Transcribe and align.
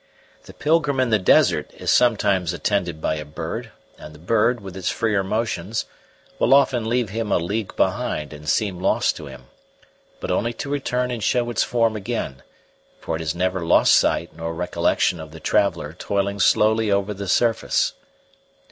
The 0.45 0.53
pilgrim 0.55 0.99
in 0.99 1.11
the 1.11 1.19
desert 1.19 1.69
is 1.75 1.91
sometimes 1.91 2.53
attended 2.53 3.01
by 3.03 3.17
a 3.17 3.23
bird, 3.23 3.69
and 3.99 4.15
the 4.15 4.17
bird, 4.17 4.59
with 4.59 4.75
its 4.75 4.89
freer 4.89 5.23
motions, 5.23 5.85
will 6.39 6.55
often 6.55 6.89
leave 6.89 7.11
him 7.11 7.31
a 7.31 7.37
league 7.37 7.75
behind 7.75 8.33
and 8.33 8.49
seem 8.49 8.79
lost 8.79 9.15
to 9.17 9.27
him, 9.27 9.45
but 10.19 10.31
only 10.31 10.53
to 10.53 10.71
return 10.71 11.11
and 11.11 11.21
show 11.23 11.51
its 11.51 11.61
form 11.61 11.95
again; 11.95 12.41
for 12.99 13.15
it 13.15 13.19
has 13.19 13.35
never 13.35 13.63
lost 13.63 13.93
sight 13.93 14.35
nor 14.35 14.55
recollection 14.55 15.19
of 15.19 15.29
the 15.29 15.39
traveller 15.39 15.93
toiling 15.93 16.39
slowly 16.39 16.89
over 16.89 17.13
the 17.13 17.27
surface. 17.27 17.93